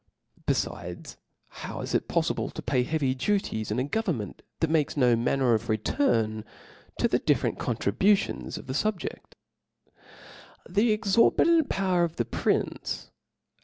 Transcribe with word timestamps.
Befides, 0.47 1.17
how 1.61 1.81
is 1.81 1.93
it 1.93 2.07
poflible 2.09 2.51
to 2.53 2.63
pay 2.63 2.81
heavy 2.81 3.13
duties 3.13 3.69
in 3.69 3.77
a 3.77 3.83
government 3.83 4.41
that 4.59 4.71
makes 4.71 4.97
no 4.97 5.15
manner 5.15 5.53
of 5.53 5.69
return 5.69 6.43
to 6.97 7.07
the 7.07 7.19
different 7.19 7.59
contri 7.59 7.91
butions 7.95 8.57
of 8.57 8.65
the 8.65 8.73
fubjed 8.73 9.19
I 9.87 9.91
The 10.67 10.91
exorbitant 10.91 11.69
power 11.69 12.03
of 12.03 12.15
the 12.15 12.25
prince, 12.25 13.09
and. 13.09 13.11